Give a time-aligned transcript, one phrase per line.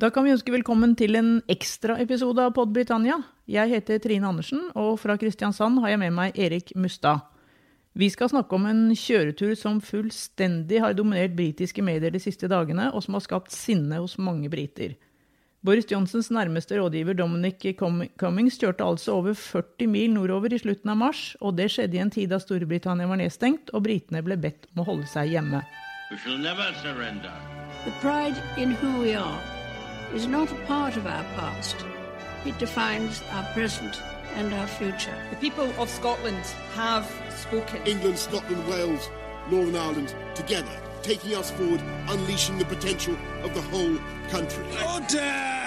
[0.00, 3.18] Da kan vi ønske velkommen til en ekstraepisode av Pod Britannia.
[3.50, 7.26] Jeg heter Trine Andersen, og fra Kristiansand har jeg med meg Erik Mustad.
[7.92, 12.88] Vi skal snakke om en kjøretur som fullstendig har dominert britiske medier de siste dagene,
[12.94, 14.96] og som har skapt sinne hos mange briter.
[15.60, 21.00] Boris Johnsons nærmeste rådgiver Dominic Cummings kjørte altså over 40 mil nordover i slutten av
[21.04, 24.64] mars, og det skjedde i en tid da Storbritannia var nedstengt og britene ble bedt
[24.72, 25.60] om å holde seg hjemme.
[26.08, 27.36] We shall never surrender.
[27.84, 29.59] The pride in who we are
[30.14, 31.76] is not a part of our past.
[32.44, 34.02] It defines our present
[34.34, 35.14] and our future.
[35.30, 37.06] The people of Scotland have
[37.36, 37.80] spoken.
[37.86, 39.08] England, Scotland, Wales,
[39.50, 43.98] Northern Ireland, together, taking us forward, unleashing the potential of the whole
[44.30, 44.64] country.
[44.94, 45.60] Order!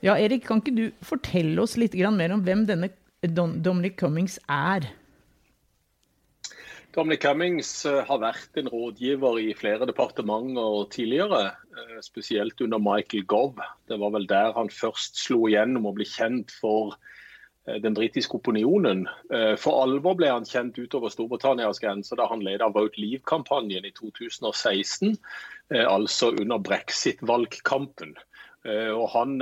[0.00, 2.90] Ja, Erik, kan ikke du fortelle oss litt mer om hvem denne
[3.26, 4.86] Dominic Cummings er?
[6.96, 13.26] Dominic Cummings eh, har vært en rådgiver i flere departementer tidligere, eh, spesielt under Michael
[13.28, 13.66] Gove.
[13.84, 16.94] Det var vel der han først slo igjennom og ble kjent for
[17.68, 19.04] eh, den britiske opinionen.
[19.60, 25.18] For alvor ble han kjent utover Storbritannias grenser da han ledet Vote Leave-kampanjen i 2016,
[25.76, 28.14] altså under brexit-valgkampen.
[28.66, 29.36] Og Han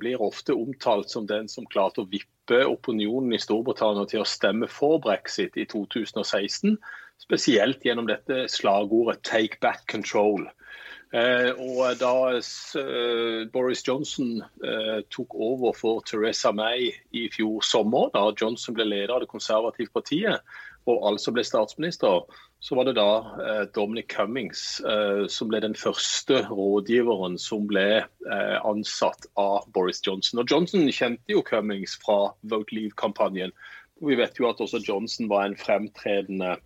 [0.00, 4.68] blir ofte omtalt som den som klarte å vippe opinionen i Storbritannia til å stemme
[4.70, 6.76] for brexit i 2016.
[7.22, 10.48] Spesielt gjennom dette slagordet 'take back control'.
[11.12, 18.08] Eh, og Da eh, Boris Johnson eh, tok over for Teresa May i fjor sommer,
[18.14, 20.40] da Johnson ble leder av det konservative partiet
[20.90, 22.24] og altså ble statsminister,
[22.62, 23.08] så var det da
[23.42, 30.02] eh, Dominic Cummings eh, som ble den første rådgiveren som ble eh, ansatt av Boris
[30.06, 30.42] Johnson.
[30.42, 33.54] Og Johnson kjente jo Cummings fra Vote Leave-kampanjen.
[34.02, 36.56] Vi vet jo at også Johnson var en fremtredende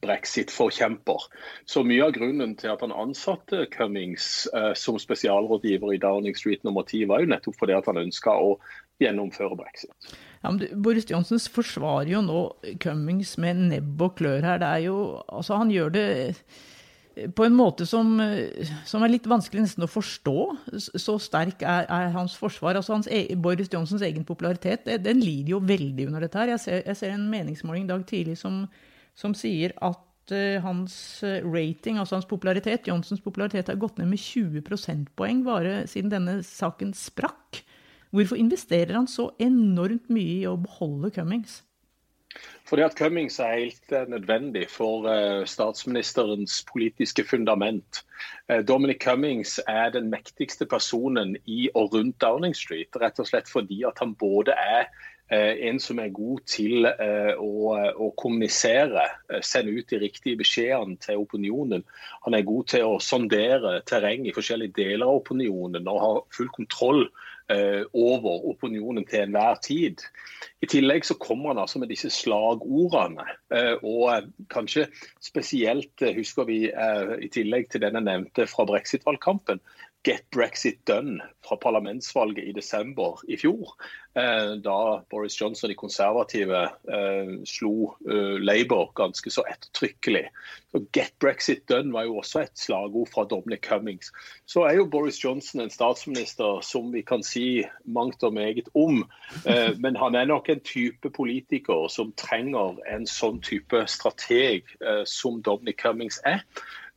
[0.00, 1.26] brexit-forkjemper.
[1.66, 6.62] Så Mye av grunnen til at han ansatte Cummings eh, som spesialrådgiver i Downing Street
[6.66, 8.54] nummer 10, var jo nettopp fordi at han ønska å
[9.02, 10.14] gjennomføre brexit.
[10.42, 12.40] Ja, Boris Johnsen forsvarer jo nå
[12.82, 14.60] Cummings med nebb og klør her.
[14.62, 16.08] Det er jo, altså Han gjør det
[17.34, 18.12] på en måte som,
[18.86, 20.36] som, er litt vanskelig nesten å forstå.
[20.78, 22.78] Så sterk er, er hans forsvar.
[22.78, 26.38] Altså hans, e, Boris Johnsens egen popularitet den lider jo veldig under dette.
[26.38, 26.54] her.
[26.54, 28.66] Jeg ser, jeg ser en meningsmåling i dag tidlig som,
[29.18, 30.94] som sier at uh, hans
[31.42, 36.38] rating, altså hans popularitet, Johnsens popularitet, har gått ned med 20 prosentpoeng bare siden denne
[36.46, 37.64] saken sprakk.
[38.10, 41.62] Hvorfor investerer han så enormt mye i å beholde Cummings?
[42.68, 48.02] Fordi at Cummings er helt eh, nødvendig for uh, statsministerens politiske fundament.
[48.48, 52.96] Uh, Dominic Cummings er den mektigste personen i og rundt Downing Street.
[53.00, 54.90] Rett og slett fordi at han både er
[55.28, 59.02] en som er god til å, å, kommunisere,
[59.44, 61.84] sende ut de riktige beskjedene til opinionen.
[62.24, 66.48] Han er god til å sondere terreng i forskjellige deler av opinionen og har full
[66.56, 70.02] kontroll Eh, over opinionen til enhver tid.
[70.60, 73.24] I tillegg så kommer han altså med disse slagordene.
[73.54, 74.88] Eh, og kanskje
[75.22, 79.62] spesielt eh, husker vi i tillegg til den jeg nevnte fra brexit-valgkampen,
[80.08, 83.74] 'Get Brexit Done' fra parlamentsvalget i desember i fjor.
[84.16, 90.30] Eh, da Boris Johnson, de konservative, eh, slo eh, Labour ganske så ettertrykkelig.
[90.72, 94.12] Og 'Get Brexit Done' var jo også et slagord fra Dominic Cummings.
[94.46, 99.04] Så er jo Boris Johnson en statsminister som vi kan si mangt og meget om.
[99.78, 104.64] Men han er nok en type politiker som trenger en sånn type strateg
[105.04, 106.40] som Dominic Cummings er.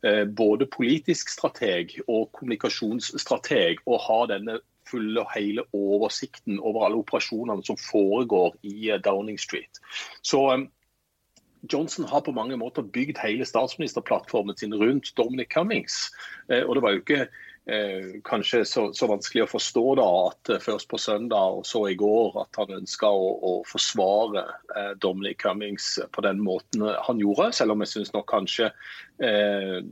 [0.02, 4.58] Eh, både politisk strateg og kommunikasjonsstrateg å ha denne
[4.90, 9.78] fulle og hele oversikten over alle operasjonene som foregår i eh, Downing Street.
[10.26, 10.64] Så eh,
[11.70, 16.08] Johnson har på mange måter bygd hele statsministerplattformen sin rundt Dominic Cummings.
[16.50, 17.28] Og det var jo ikke
[17.66, 21.98] eh, kanskje så, så, vanskelig å forstå da at først på søndag og så i
[21.98, 24.46] går at han ønska å, å, forsvare
[24.76, 27.52] eh, Dominic Cummings på den måten han gjorde.
[27.56, 28.72] Selv om jeg syns nok kanskje
[29.22, 29.82] Eh,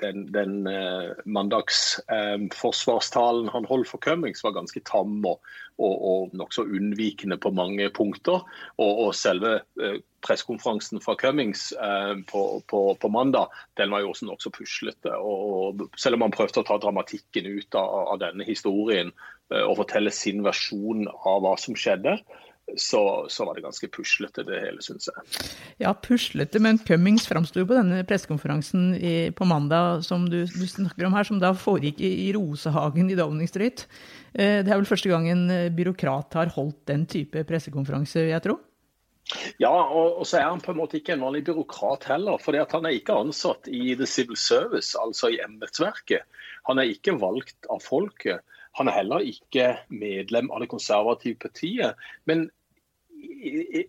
[0.00, 5.40] den, den eh, mandagsforsvarstalen eh, han holdt for Cummings, var ganske tam og,
[5.78, 8.44] og, og nokså unnvikende på mange punkter.
[8.76, 9.60] Og, og selve
[10.26, 11.70] pressekonferansen fra Cummings
[12.30, 15.14] på, på, på, mandag den var jo også nokså puslete.
[15.14, 19.14] Og, selv om han prøvde å ta dramatikken ut av, av denne historien
[19.48, 22.18] og fortelle sin versjon av hva som skjedde,
[22.76, 25.48] så, så, var det ganske puslete, det hele, syns jeg.
[25.80, 28.90] Ja, puslete, men Cummings framsto på denne pressekonferansen
[29.38, 33.18] på mandag som du, du, snakker om her, som da foregikk i, i Rosehagen i
[33.18, 33.86] Downing Street.
[34.34, 38.44] Eh, det er vel første gang en eh, byråkrat har holdt den type pressekonferanse, jeg
[38.44, 38.60] tror?
[39.60, 42.38] Ja, og, så er han på en måte ikke en vanlig byråkrat heller.
[42.40, 46.24] for Han er ikke ansatt i The Civil Service, altså i embetsverket.
[46.68, 48.40] Han er ikke valgt av folket.
[48.78, 51.98] Han er heller ikke medlem av det konservative partiet.
[52.24, 52.48] Men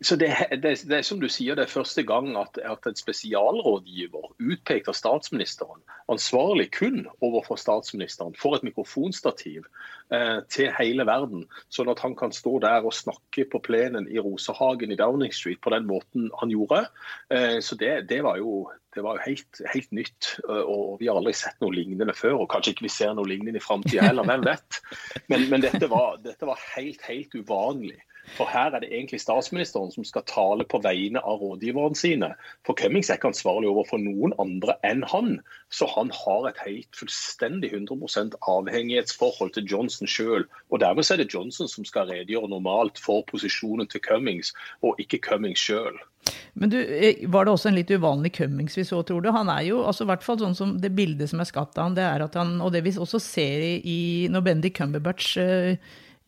[0.01, 2.97] så det, det, det, er som du sier, det er første gang at, at en
[2.97, 5.81] spesialrådgiver utpekt av statsministeren,
[6.11, 9.67] ansvarlig kun overfor statsministeren, får et mikrofonstativ
[10.13, 11.45] eh, til hele verden.
[11.73, 15.61] Sånn at han kan stå der og snakke på plenen i Rosehagen i Downing Street
[15.65, 16.85] på den måten han gjorde.
[17.33, 20.35] Eh, så det, det, var jo, det var jo helt, helt, nytt.
[20.45, 22.43] Og vi har aldri sett noe lignende før.
[22.43, 24.81] Og kanskje ikke vi ser noe lignende i framtida heller, hvem vet.
[25.29, 27.99] Men, men dette, var, dette var helt, helt uvanlig.
[28.37, 32.31] For her er det egentlig statsministeren som skal tale på vegne av rådgiverne sine.
[32.67, 35.37] For Cummings er ikke ansvarlig overfor noen andre enn han.
[35.73, 40.47] Så han har et helt fullstendig 100% avhengighetsforhold til Johnson sjøl.
[40.69, 45.21] Og dermed er det Johnson som skal redegjøre normalt for posisjonen til Cummings, og ikke
[45.29, 45.99] Cummings sjøl.
[46.53, 49.31] Men du, eh, Var det også en litt uvanlig Cummings vi så, tror du?
[49.31, 51.95] Han er jo, altså hvert fall sånn som Det bildet som er skapt av han,
[51.95, 55.75] det er at han, og det vi også ser i når Bendy Cumberbatch uh,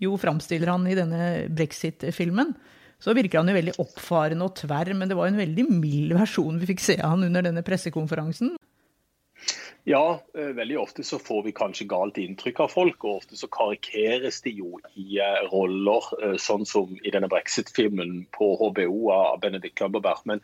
[0.01, 2.55] jo framstiller han i denne brexit-filmen,
[3.01, 6.59] så virker han jo veldig oppfarende og tverr, men det var en veldig mild versjon
[6.61, 8.55] vi fikk se av han under denne pressekonferansen.
[9.83, 13.47] Ja, eh, veldig ofte så får vi kanskje galt inntrykk av folk, og ofte så
[13.49, 19.39] karikeres de jo i eh, roller, eh, sånn som i denne brexit-filmen på HBO av
[19.41, 20.27] Benedict Cumberbatch.
[20.29, 20.43] Men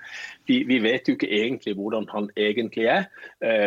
[0.49, 3.05] vi, vi, vet jo ikke egentlig hvordan han egentlig er.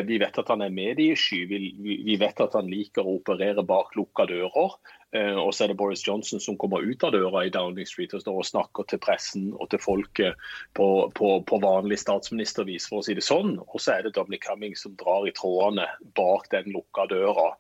[0.06, 3.94] Vi vet at han er mediesky, vi, vi vet at han liker å operere bak
[3.98, 4.75] lukka dører.
[5.12, 8.15] Eh, og så er det Boris Johnson som kommer ut av døra i Downing Street
[8.15, 10.39] og står og snakker til pressen og til folket
[10.79, 10.87] på,
[11.19, 13.57] på, på vanlig statsministervis, for å si det sånn.
[13.67, 17.51] Og så er det Dominic Cummings som drar i trådene bak den lukka døra.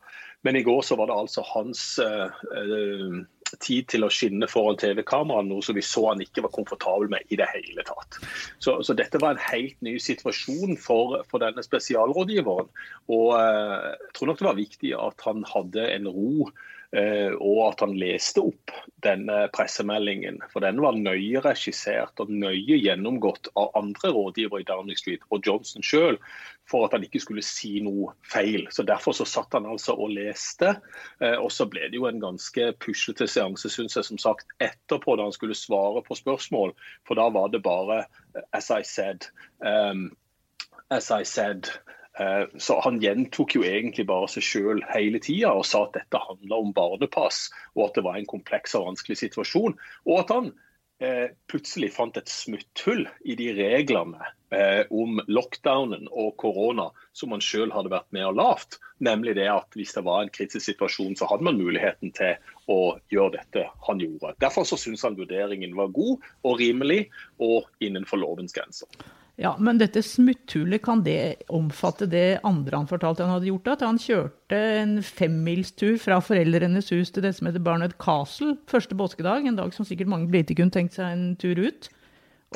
[0.46, 3.18] Men i går så var det altså hans uh, uh,
[3.60, 7.28] tid til å skinne foran TV-kameraet, noe som vi så han ikke var komfortabel med
[7.28, 8.22] i det hele tatt.
[8.56, 12.72] Så, så dette var en helt ny situasjon for, for denne spesialrådgiveren.
[13.12, 17.58] Og uh, jeg tror nok det var viktig at han hadde en ro Eh, og
[17.68, 18.72] at han leste opp
[19.04, 20.40] denne pressemeldingen.
[20.50, 25.46] For den var nøye regissert og nøye gjennomgått av andre rådgivere i Downing Street og
[25.46, 26.18] Johnson sjøl,
[26.70, 28.66] for at han ikke skulle si noe feil.
[28.74, 30.74] Så Derfor så satt han altså og leste.
[31.22, 35.16] Eh, og så ble det jo en ganske puslete seanse, syns jeg, som sagt, etterpå
[35.18, 36.74] da han skulle svare på spørsmål.
[37.08, 39.26] For da var det bare eh, as I said.
[39.60, 40.10] Um,
[40.90, 41.70] as I said.
[42.18, 46.24] Eh, så Han gjentok jo egentlig bare seg sjøl hele tida og sa at dette
[46.24, 49.78] handla om barnepass, og at det var en kompleks og vanskelig situasjon.
[50.08, 50.50] Og at han
[51.00, 54.20] eh, plutselig fant et smutthull i de reglene
[54.50, 58.80] eh, om lockdownen og korona som han sjøl hadde vært med og lavt.
[58.98, 62.36] Nemlig det at hvis det var en kritisk situasjon, så hadde man muligheten til
[62.70, 64.34] å gjøre dette han gjorde.
[64.42, 67.06] Derfor så syns han vurderingen var god og rimelig
[67.38, 68.90] og innenfor lovens grenser.
[69.36, 73.70] Ja, Men dette smutthullet, kan det omfatte det andre han fortalte han hadde gjort?
[73.72, 78.96] At han kjørte en femmilstur fra foreldrenes hus til det som heter Barnet Castle første
[78.98, 81.88] påskedag, en dag som sikkert mange briter kunne tenkt seg en tur ut.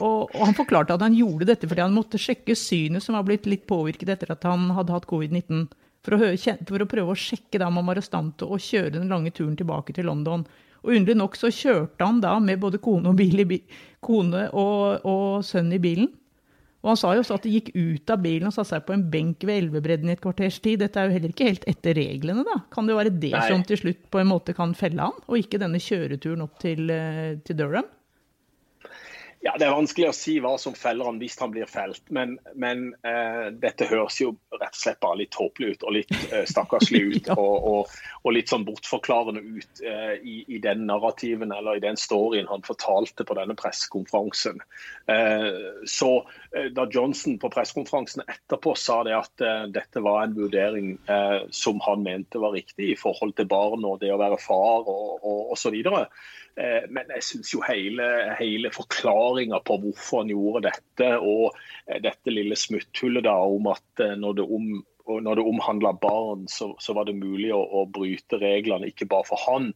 [0.02, 3.26] Og, og, han forklarte at han gjorde dette fordi han måtte sjekke synet, som var
[3.28, 5.68] blitt litt påvirket etter at han hadde hatt covid-19.
[6.04, 6.20] For,
[6.68, 9.12] for, å prøve å sjekke da om han var i stand til å kjøre den
[9.12, 10.44] lange turen tilbake til London.
[10.84, 13.40] Og underlig nok så kjørte han da med både kone og, bil,
[14.04, 16.10] kone og, og sønn i bilen.
[16.84, 18.92] Og han sa jo også at de gikk ut av bilen og satte seg på
[18.92, 20.82] en benk ved elvebredden i et kvarters tid.
[20.82, 22.58] Dette er jo heller ikke helt etter reglene, da.
[22.74, 23.44] Kan det være det Nei.
[23.48, 26.93] som til slutt på en måte kan felle han, og ikke denne kjøreturen opp til,
[26.93, 27.88] eh, til Durham?
[29.44, 32.01] Ja, Det er vanskelig å si hva som feller han hvis han blir felt.
[32.17, 36.15] Men, men eh, dette høres jo rett og slett bare litt tåpelig ut og litt
[36.31, 37.29] eh, stakkarslig ut.
[37.29, 37.36] ja.
[37.36, 42.01] og, og, og, litt sånn bortforklarende ut eh, i, i, den narrativen eller i den
[42.01, 44.63] storyen han fortalte på denne pressekonferansen.
[45.84, 46.08] så
[46.72, 50.94] da Johnson på pressekonferansen etterpå sa det at dette var en vurdering
[51.53, 55.20] som han mente var riktig i forhold til barn og det å være far og,
[55.20, 56.06] og osv., Eh,
[56.89, 58.06] men jeg syns jo hele,
[58.39, 61.56] hele forklaringa på hvorfor han gjorde dette, og
[61.89, 66.46] eh, dette lille smutthullet da om at eh, når det om når det omhandla barn,
[66.49, 69.67] så, så, var det mulig å, å, bryte reglene, ikke bare for han,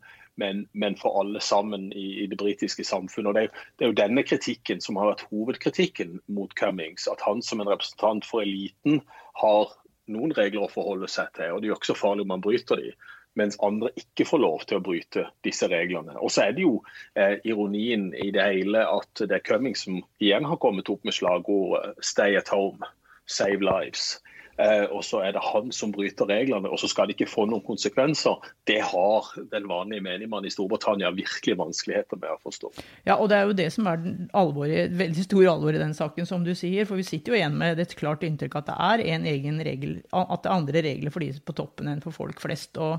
[0.40, 3.28] men, men for alle sammen i, i det britiske samfunnet.
[3.28, 7.04] Og det er, det er, jo denne kritikken som har vært hovedkritikken mot Cummings.
[7.12, 9.02] At han som en representant for eliten
[9.42, 9.74] har
[10.08, 11.52] noen regler å forholde seg til.
[11.52, 12.94] og Det er jo ikke så farlig om man bryter de
[13.38, 16.16] mens andre ikke får lov til å bryte disse reglene.
[16.18, 16.78] Og så er det jo
[17.14, 21.16] eh, ironien i det hele at det er Cummings som igjen har kommet opp med
[21.16, 22.82] slagordet 'stay at home,
[23.26, 24.18] save lives'.
[24.58, 27.44] eh, og så er det han som bryter reglene, og så skal det ikke få
[27.46, 32.72] noen konsekvenser, det har den vanlige menigmann i Storbritannia virkelig vanskeligheter med å forstå.
[33.06, 34.02] Ja, og det er jo det som er
[34.34, 36.90] alvorlige, veldig stor alvor i den saken, som du sier.
[36.90, 39.96] For vi sitter jo igjen med et klart inntrykk at det er en egen regel,
[40.10, 42.82] at det er andre regler for de på toppen enn for folk flest.
[42.82, 42.98] og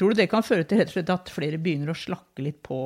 [0.00, 2.62] Tror du det kan føre til rett og slett at flere begynner å slakke litt
[2.64, 2.76] på,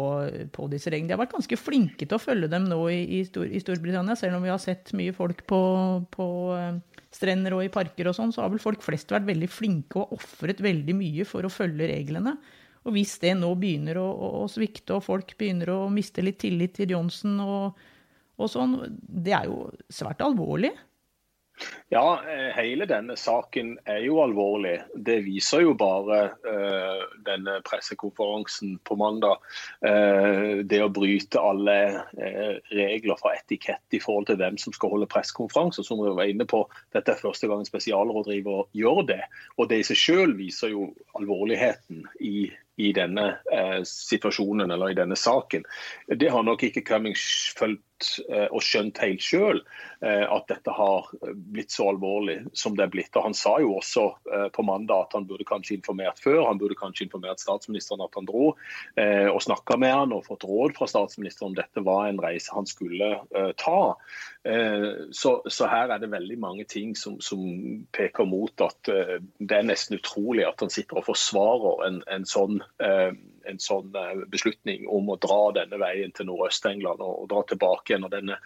[0.50, 1.12] på disse reglene?
[1.12, 4.16] De har vært ganske flinke til å følge dem nå i, i, Stor, i Storbritannia.
[4.18, 5.60] Selv om vi har sett mye folk på,
[6.10, 6.80] på eh,
[7.14, 10.16] strender og i parker og sånn, så har vel folk flest vært veldig flinke og
[10.18, 12.34] ofret veldig mye for å følge reglene.
[12.82, 16.42] Og hvis det nå begynner å, å, å svikte, og folk begynner å miste litt
[16.42, 17.84] tillit til Johnson og,
[18.42, 20.74] og sånn, det er jo svært alvorlig.
[21.88, 24.78] Ja, eh, hele denne saken er jo alvorlig.
[24.94, 29.44] Det viser jo bare uh, denne pressekonferansen på mandag.
[29.84, 34.96] Uh, det å bryte alle uh, regler fra etikett i forhold til hvem som skal
[34.96, 36.64] holde pressekonferanser, som vi var inne på.
[36.96, 39.22] Dette er første gang en spesialrådgiver gjør det.
[39.58, 44.98] Og det i seg selv viser jo alvorligheten i i denne eh, situasjonen eller i
[44.98, 45.64] denne saken.
[46.06, 47.93] Det har nok ikke Cummings fulgt
[48.28, 49.60] eh, og skjønt helt sjøl,
[50.04, 53.12] eh, at dette har blitt så alvorlig som det er blitt.
[53.16, 56.44] Og Han sa jo også eh, på mandag at han burde kanskje informert før.
[56.48, 58.54] Han burde kanskje informert statsministeren at han dro,
[59.34, 62.66] og snakka med han og fått råd fra statsministeren om dette var en reise han
[62.68, 63.10] skulle
[63.60, 63.80] ta.
[64.44, 67.42] Så, så, her er det veldig mange ting som, som
[67.96, 72.60] peker mot at det er nesten utrolig at han sitter og forsvarer en, en sånn
[73.50, 78.06] en sånn eh, beslutning om å dra denne veien til Nordøst-England og, dra tilbake igjen.
[78.06, 78.38] og Denne,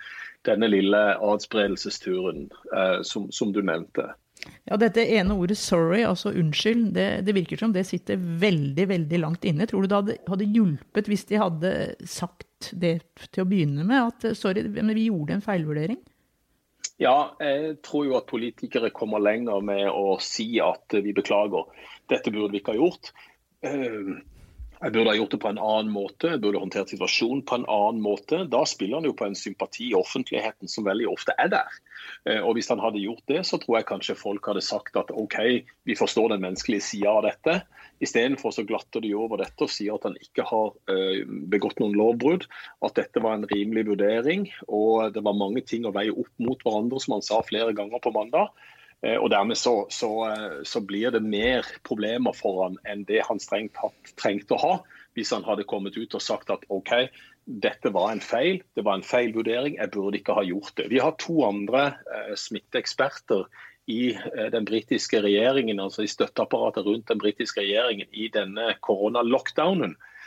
[0.48, 4.10] denne lille adspredelsesturen eh, som, som, du nevnte.
[4.68, 9.18] Ja, Dette ene ordet 'sorry', altså unnskyld, det, det, virker som det sitter veldig veldig
[9.18, 9.66] langt inne.
[9.66, 11.72] Tror du det hadde, hadde, hjulpet hvis de hadde
[12.06, 13.00] sagt det
[13.32, 14.12] til å begynne med?
[14.12, 16.04] At 'sorry, men vi gjorde en feilvurdering'?
[16.98, 21.68] Ja, jeg tror jo at politikere kommer lenger med å si at vi beklager.
[22.10, 23.12] Dette burde vi ikke ha gjort.
[24.78, 27.64] Jeg burde ha gjort det på en annen måte, jeg burde håndtert situasjonen på en
[27.66, 28.44] annen måte.
[28.50, 31.80] Da spiller han jo på en sympati i offentligheten som veldig ofte er der.
[32.30, 35.10] Eh, og Hvis han hadde gjort det, så tror jeg kanskje folk hadde sagt at
[35.10, 35.36] OK,
[35.82, 37.56] vi forstår den menneskelige sida av dette.
[38.04, 41.98] Istedenfor så glatter de over dette og sier at han ikke har eh, begått noen
[41.98, 42.46] lovbrudd.
[42.86, 44.46] At dette var en rimelig vurdering.
[44.70, 47.98] Og det var mange ting å veie opp mot hverandre, som han sa flere ganger
[48.04, 48.54] på mandag.
[49.06, 53.22] Eh, og Dermed så, så, eh, så, blir det mer problemer for han enn det
[53.28, 54.74] han strengt tatt trengte å ha,
[55.14, 56.92] hvis han hadde kommet ut og sagt at OK,
[57.48, 60.90] dette var en feil, det var en feil vurdering, jeg burde ikke ha gjort det.
[60.92, 63.46] Vi har to andre eh, smitteeksperter
[63.88, 69.94] i eh, den britiske regjeringen, altså i støtteapparatet rundt den britiske regjeringen i denne koronalockdownen.
[69.96, 70.17] Eh,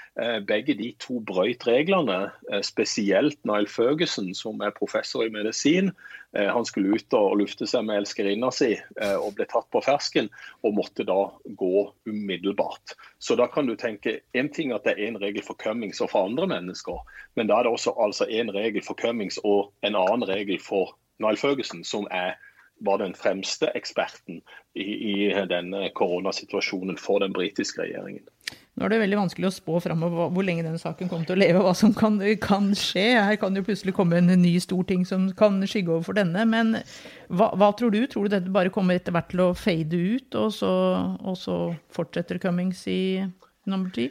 [0.47, 5.91] begge de to brøyt reglene, eh, spesielt Nile Ferguson, som er professor i medisin.
[6.35, 10.29] Eh, han skulle ut og lufte seg med elskerinna si og ble tatt på fersken,
[10.63, 12.95] og måtte da gå umiddelbart.
[13.19, 16.11] Så da kan du tenke en ting at det er én regel for Cummings og
[16.11, 16.99] for andre mennesker,
[17.35, 20.97] men da er det også altså én regel for Cummings og en annen regel for
[21.19, 22.35] Nile Ferguson, som er
[22.81, 24.41] var den fremste eksperten
[24.73, 25.15] i, i
[25.49, 28.23] denne koronasituasjonen for den britiske regjeringen.
[28.79, 31.41] Nå er det veldig vanskelig å spå framover hvor lenge denne saken kommer til å
[31.41, 33.03] leve, og hva som kan, kan, skje.
[33.19, 36.45] Her kan jo plutselig komme en ny stor ting som kan skygge over for denne.
[36.47, 36.77] Men
[37.27, 37.99] hva, hva tror du?
[38.07, 40.73] Tror du dette bare kommer etter hvert til å fade ut, og så,
[41.19, 41.61] og så
[41.91, 43.01] fortsetter Cummings i
[43.67, 44.07] nummer ti?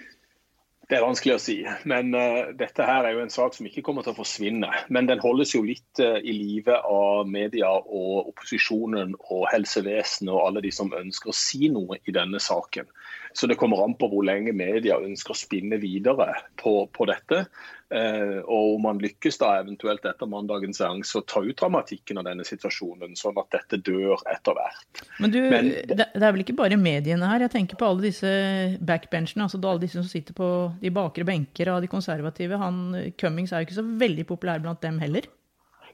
[0.90, 1.57] Det er vanskelig å si.
[1.87, 4.67] Men uh, dette her er jo en sak som ikke kommer til å forsvinne.
[4.90, 10.43] Men den holdes jo litt uh, i live av media og opposisjonen og helsevesenet og
[10.49, 12.90] alle de som ønsker å si noe i denne saken.
[13.33, 17.45] Så det kommer an på hvor lenge media ønsker å spinne videre på, på dette.
[17.91, 22.29] Eh, og om man lykkes da eventuelt etter mandagens seanse å ta ut dramatikken av
[22.29, 25.03] denne situasjonen, sånn at dette dør etter hvert.
[25.23, 27.47] Men du, Men, det, det er vel ikke bare mediene her?
[27.47, 28.31] Jeg tenker på alle disse
[28.79, 30.51] backbenchene, altså alle disse som sitter på
[30.83, 32.59] de bakre benker av de konservative.
[32.63, 35.27] Han Cummings er jo ikke så veldig populær blant dem heller?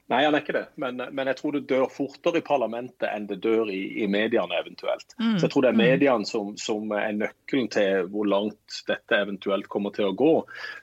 [0.07, 0.63] Nei, han er ikke det.
[0.79, 4.55] Men, men, jeg tror det dør fortere i parlamentet enn det dør i, i mediene
[4.55, 5.11] eventuelt.
[5.19, 5.33] Mm.
[5.35, 5.81] Så jeg tror det er mm.
[5.81, 10.31] mediene som, som, er nøkkelen til hvor langt dette eventuelt kommer til å gå.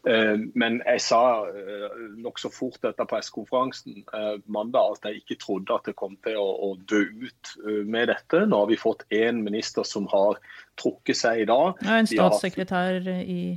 [0.05, 5.81] Uh, men jeg sa uh, nokså fort etter pressekonferansen uh, mandag at jeg ikke trodde
[5.81, 8.45] at det kom til å, å dø ut uh, med dette.
[8.45, 10.37] Nå har vi fått én minister som har
[10.77, 11.81] trukket seg i dag.
[11.81, 13.57] Ja, En statssekretær i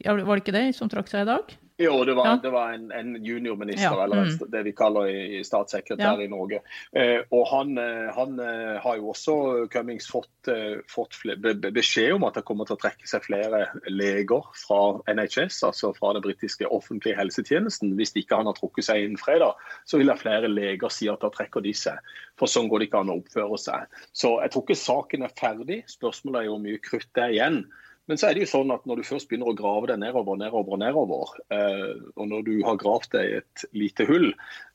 [0.00, 1.58] ja, Var det ikke det som trakk seg i dag?
[1.78, 2.36] Jo, det var, Ja.
[2.42, 4.50] det var en, en juniorminister, Ja, eller mm.
[4.50, 6.24] det vi kaller i, i statssekretær Ja.
[6.24, 6.58] i Norge.
[6.92, 11.70] Eh, og han, eh, han eh, har jo også Cummings fått, eh, fått be, be-
[11.70, 16.12] beskjed om at det kommer til å trekke seg flere leger fra NHS, altså fra
[16.18, 17.94] den britiske offentlige helsetjenesten.
[17.94, 19.54] Hvis ikke han har trukket seg innen fredag,
[19.86, 21.98] så vil det flere leger si at da trekker de seg.
[22.38, 23.86] For sånn går det ikke an å oppføre seg.
[24.12, 25.84] Så jeg tror ikke saken er ferdig.
[25.94, 27.60] Spørsmålet er jo hvor mye krutt det er igjen.
[28.08, 30.32] Men så er det jo sånn at når du først begynner å grave deg nedover
[30.32, 34.30] og nedover, og nedover, eh, og når du har gravd deg i et lite hull,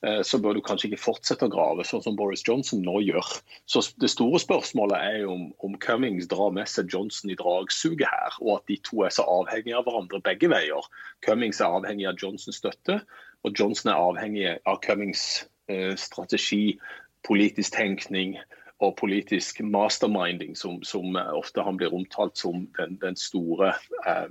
[0.06, 3.34] eh, så bør du kanskje ikke fortsette å grave, sånn som Boris Johnson nå gjør.
[3.66, 8.38] Så Det store spørsmålet er om, om Cummings drar med seg Johnson i dragsuget her,
[8.42, 10.90] og at de to er så avhengige av hverandre begge veier.
[11.26, 13.02] Cummings er avhengig av Johnsons støtte,
[13.44, 16.78] og Johnson er avhengig av Cummings eh, strategi,
[17.26, 18.38] politisk tenkning
[18.84, 23.74] og politisk masterminding, som, som eh, ofte han blir omtalt som den, den store
[24.08, 24.28] eh,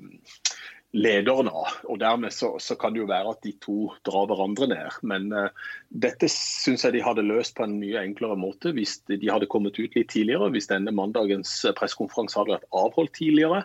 [0.93, 1.73] lederen av.
[1.89, 4.99] Og Dermed så, så kan det jo være at de to drar hverandre ned.
[5.09, 5.49] Men uh,
[5.89, 9.79] dette syns jeg de hadde løst på en mye enklere måte hvis de hadde kommet
[9.81, 10.51] ut litt tidligere.
[10.53, 13.63] Hvis denne mandagens pressekonferanse hadde vært avholdt tidligere.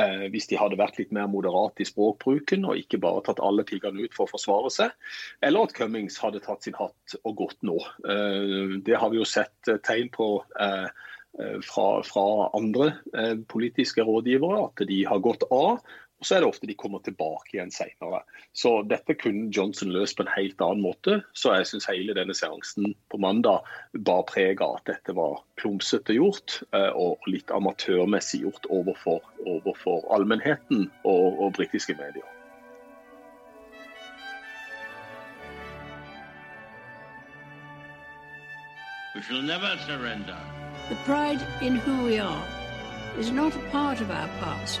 [0.00, 3.66] Uh, hvis de hadde vært litt mer moderat i språkbruken og ikke bare tatt alle
[3.68, 4.96] piggene ut for å forsvare seg.
[5.44, 7.76] Eller at Cummings hadde tatt sin hatt og gått nå.
[8.06, 10.32] Uh, det har vi jo sett eh, tegn på.
[10.60, 10.88] eh,
[11.38, 15.80] eh, fra, fra andre eh, politiske rådgivere, at de har gått av.
[16.20, 18.20] Og så er det ofte de kommer tilbake igjen senere.
[18.52, 21.22] Så dette kunne Johnson løst på en helt annen måte.
[21.32, 23.64] Så jeg syns hele denne seansen på mandag
[23.96, 30.04] bar preg av at dette var klumsete gjort eh, og litt amatørmessig gjort overfor, overfor
[30.12, 32.28] allmennheten og, og britiske medier.
[39.16, 40.36] We shall never surrender.
[40.88, 42.44] The pride in who we are
[43.18, 44.80] is not a part of our past.